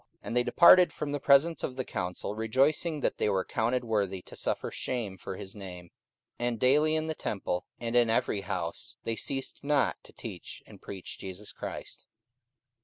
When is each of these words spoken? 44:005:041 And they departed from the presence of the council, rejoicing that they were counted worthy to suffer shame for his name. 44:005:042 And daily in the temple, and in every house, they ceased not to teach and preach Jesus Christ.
44:005:041 0.01 0.09
And 0.23 0.35
they 0.35 0.43
departed 0.43 0.91
from 0.93 1.11
the 1.11 1.19
presence 1.19 1.63
of 1.63 1.75
the 1.75 1.85
council, 1.85 2.33
rejoicing 2.33 3.01
that 3.01 3.19
they 3.19 3.29
were 3.29 3.45
counted 3.45 3.83
worthy 3.83 4.23
to 4.23 4.35
suffer 4.35 4.71
shame 4.71 5.15
for 5.15 5.35
his 5.37 5.53
name. 5.53 5.91
44:005:042 6.39 6.47
And 6.47 6.59
daily 6.59 6.95
in 6.95 7.05
the 7.05 7.13
temple, 7.13 7.67
and 7.79 7.95
in 7.95 8.09
every 8.09 8.41
house, 8.41 8.97
they 9.03 9.15
ceased 9.15 9.59
not 9.61 9.97
to 10.03 10.11
teach 10.11 10.63
and 10.65 10.81
preach 10.81 11.19
Jesus 11.19 11.51
Christ. 11.51 12.07